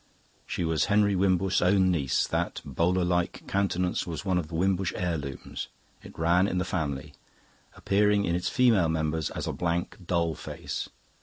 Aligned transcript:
She 0.47 0.63
was 0.63 0.85
Henry 0.85 1.15
Wimbush's 1.15 1.61
own 1.61 1.91
niece; 1.91 2.25
that 2.25 2.63
bowler 2.65 3.03
like 3.03 3.43
countenance 3.47 4.07
was 4.07 4.25
one 4.25 4.39
of 4.39 4.47
the 4.47 4.55
Wimbush 4.55 4.91
heirlooms; 4.95 5.67
it 6.01 6.17
ran 6.17 6.47
in 6.47 6.57
the 6.57 6.65
family, 6.65 7.13
appearing 7.75 8.25
in 8.25 8.33
its 8.33 8.49
female 8.49 8.89
members 8.89 9.29
as 9.29 9.45
a 9.45 9.53
blank 9.53 10.07
doll 10.07 10.33
face. 10.33 10.89